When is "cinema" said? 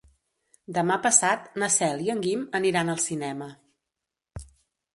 3.07-3.53